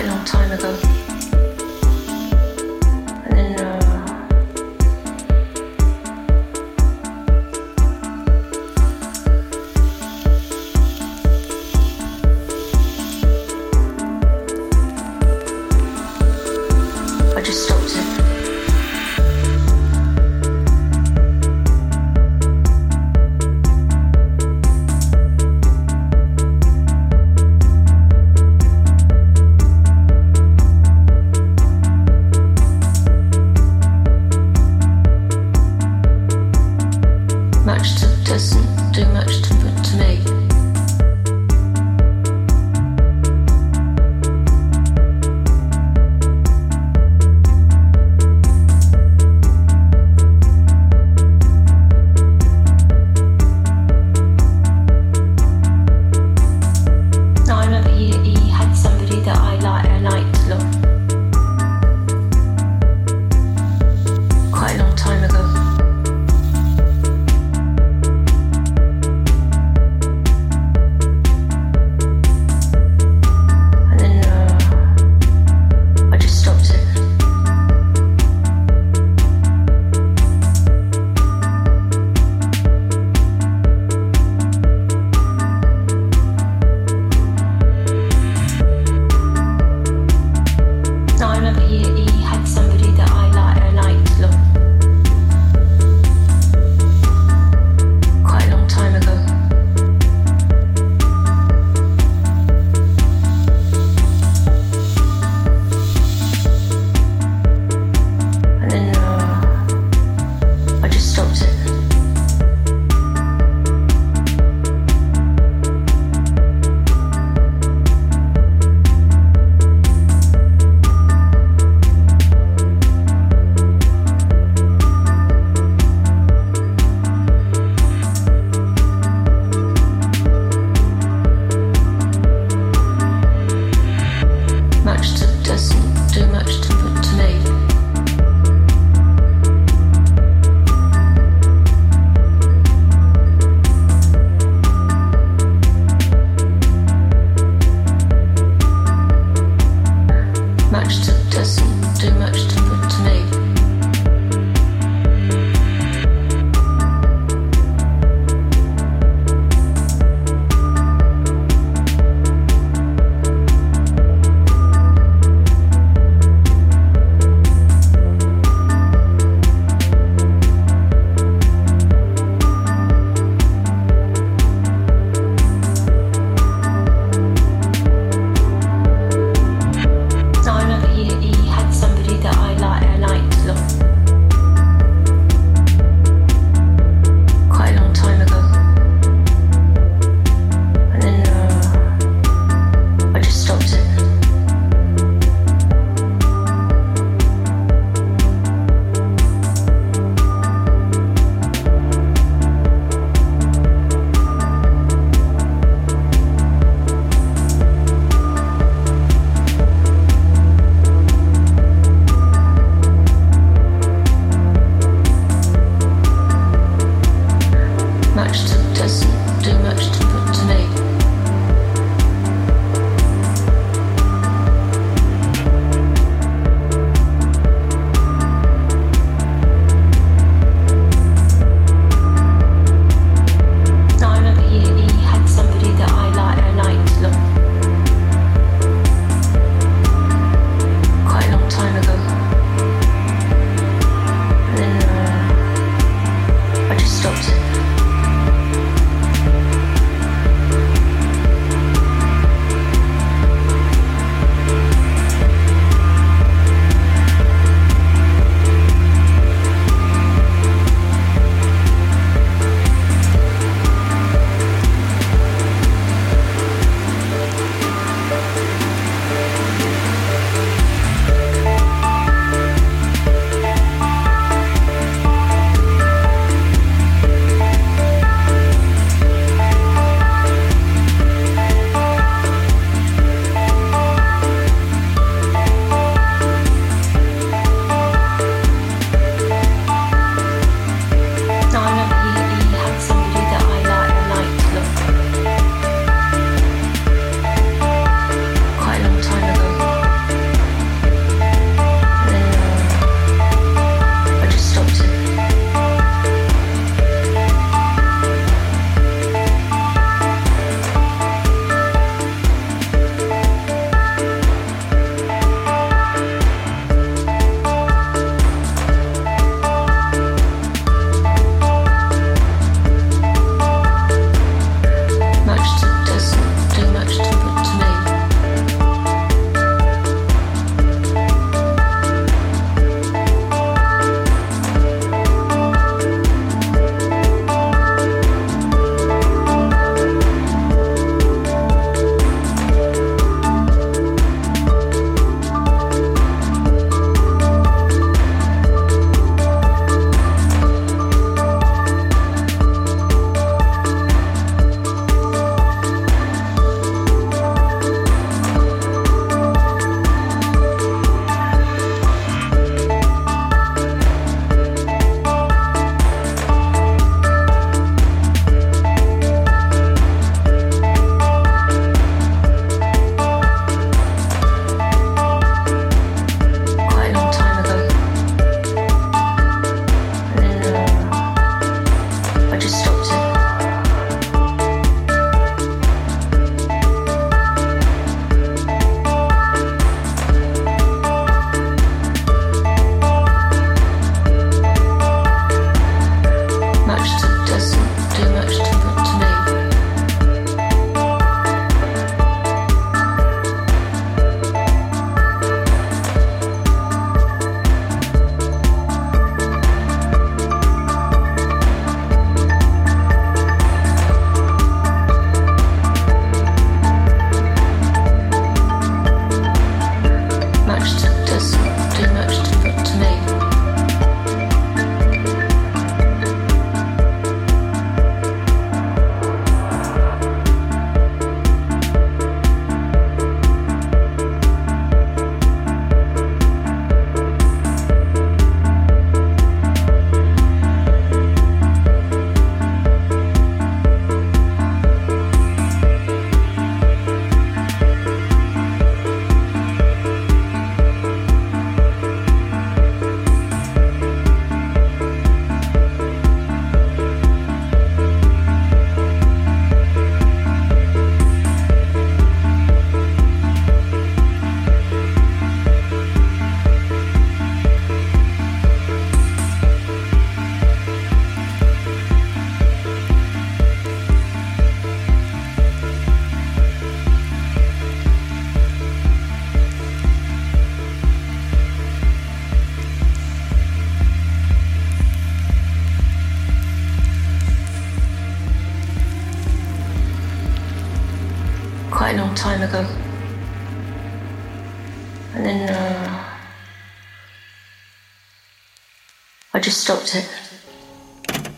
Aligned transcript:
quite 0.00 0.08
a 0.08 0.14
long 0.14 0.24
time 0.24 0.52
ago. 0.52 1.09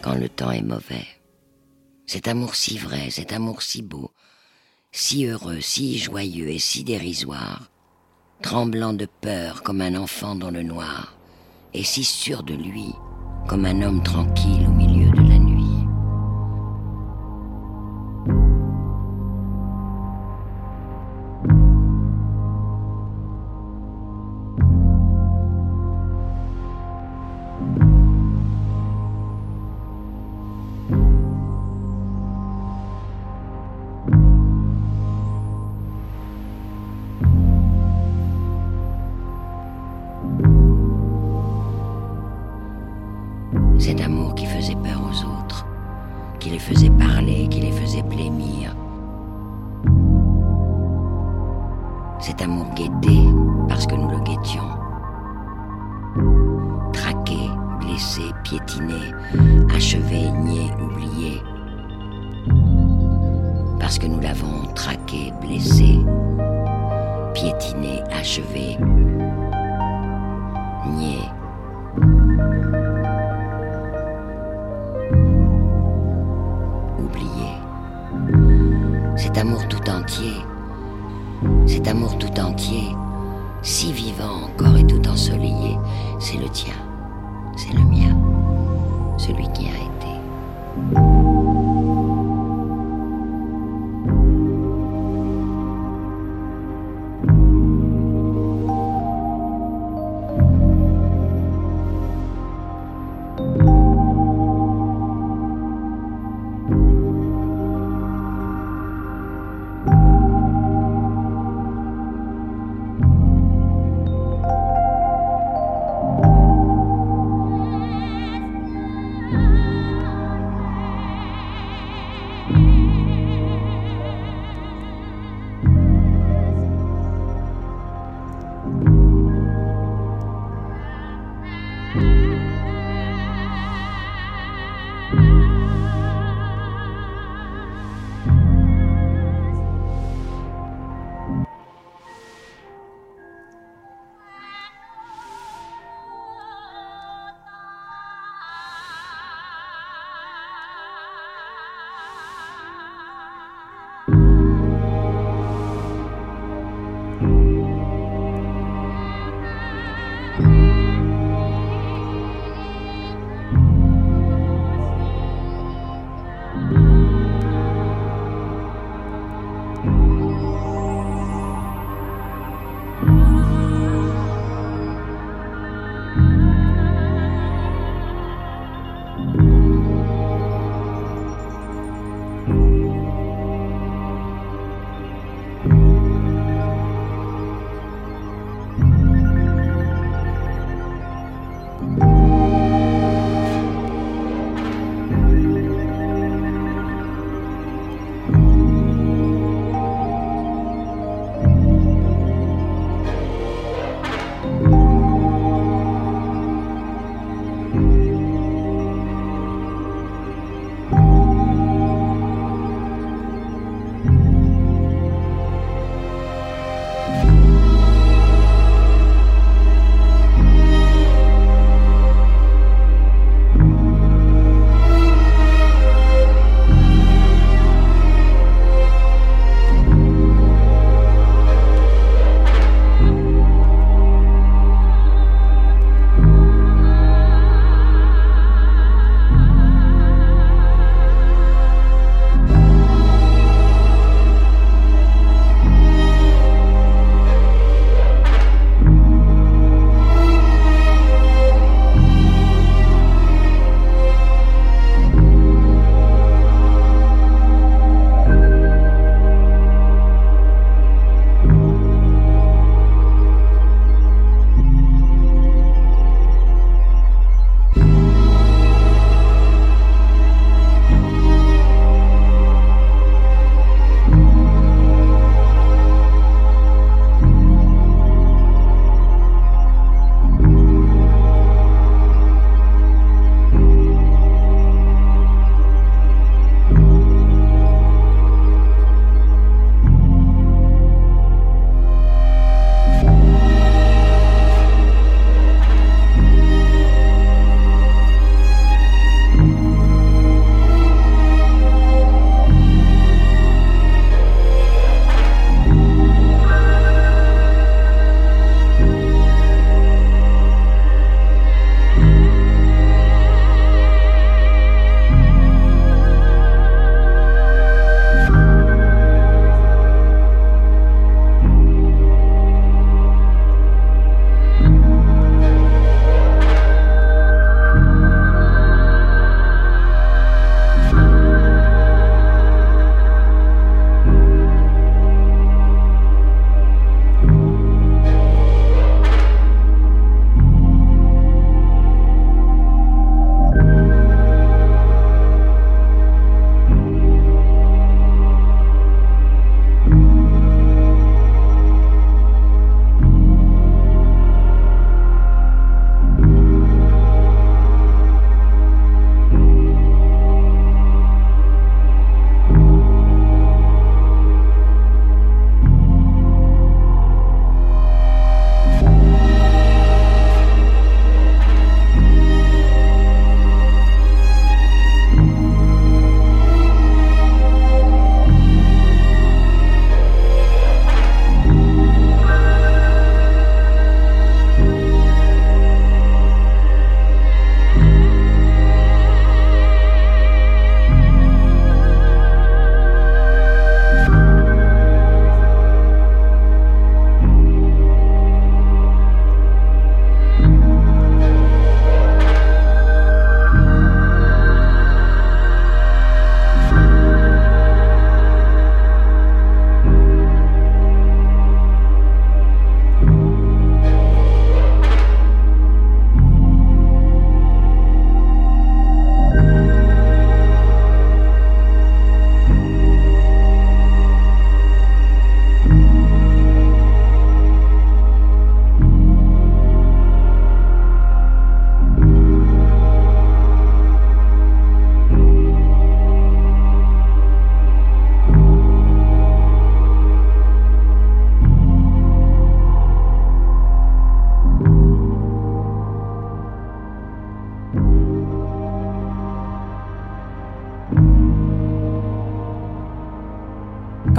Quand 0.01 0.15
le 0.15 0.29
temps 0.29 0.51
est 0.51 0.63
mauvais. 0.63 1.07
Cet 2.07 2.29
amour 2.29 2.55
si 2.55 2.79
vrai, 2.79 3.11
cet 3.11 3.31
amour 3.33 3.61
si 3.61 3.83
beau, 3.83 4.11
si 4.91 5.27
heureux, 5.27 5.61
si 5.61 5.99
joyeux 5.99 6.49
et 6.49 6.59
si 6.59 6.83
dérisoire, 6.83 7.71
tremblant 8.41 8.95
de 8.95 9.07
peur 9.21 9.63
comme 9.63 9.83
un 9.83 9.95
enfant 9.97 10.35
dans 10.35 10.51
le 10.51 10.63
noir, 10.63 11.15
et 11.75 11.85
si 11.85 12.05
sûr 12.05 12.43
de 12.43 12.55
lui 12.55 12.95
comme 13.49 13.67
un 13.67 13.83
homme 13.83 14.03
tranquille 14.03 14.67
au 14.67 14.73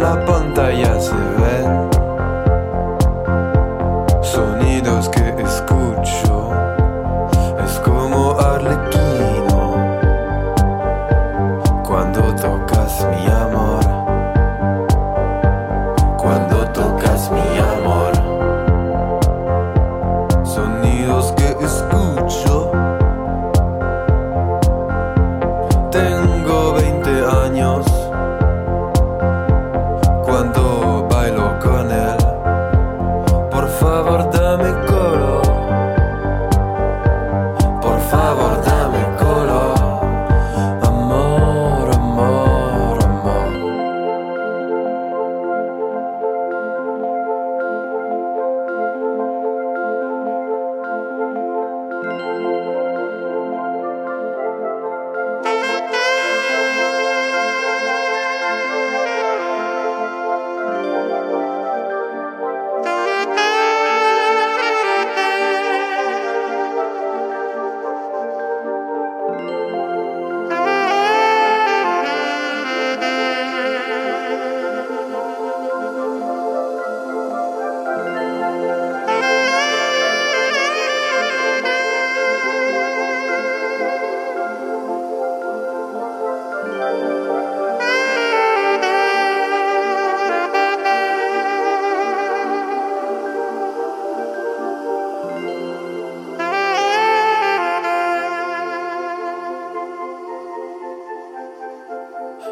la 0.00 0.16
pantalla 0.24 0.98
se 0.98 1.29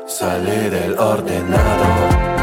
Sale 0.09 0.71
del 0.71 0.99
ordenado. 0.99 2.38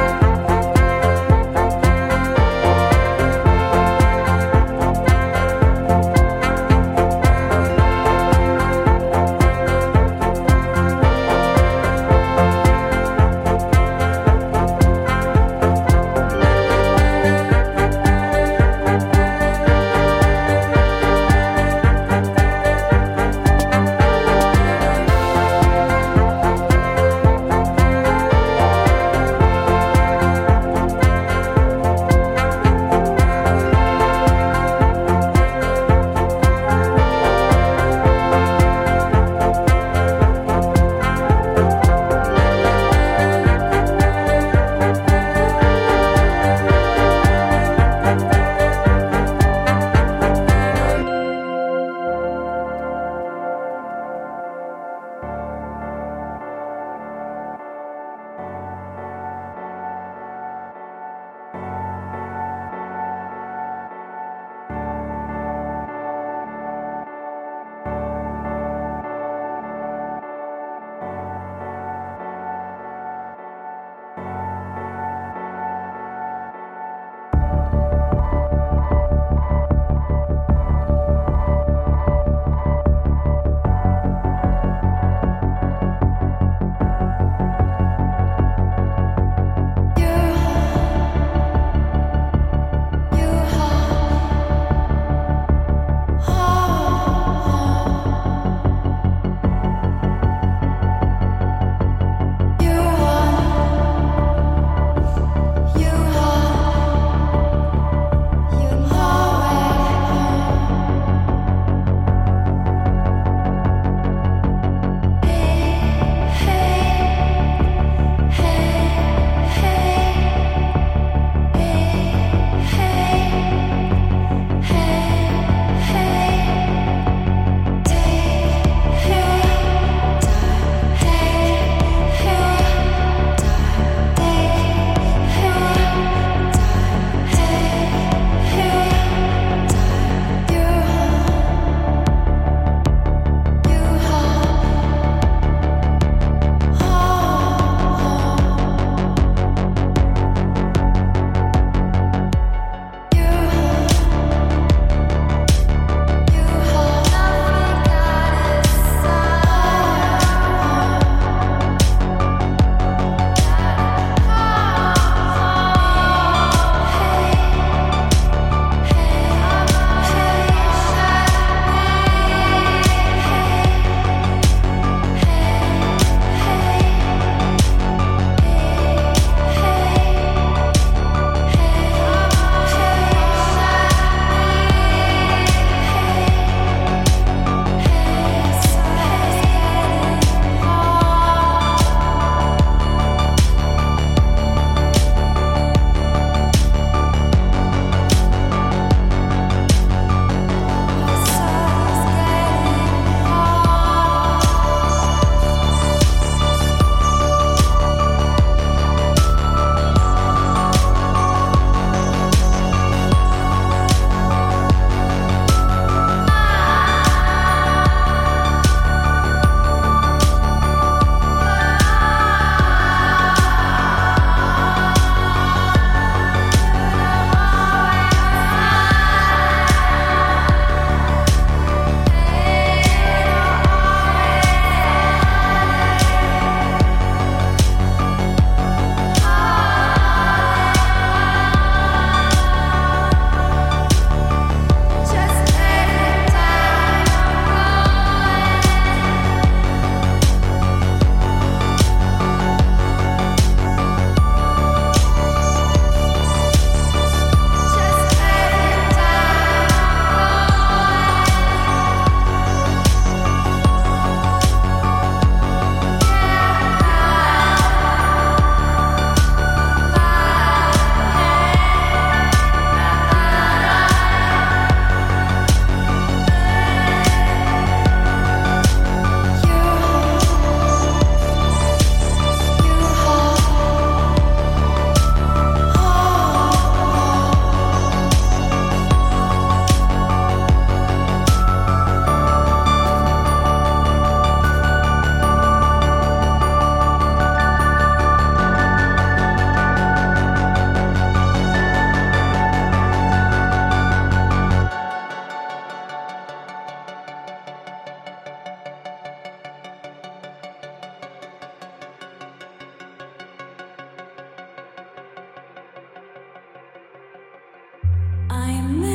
I'm 318.48 318.95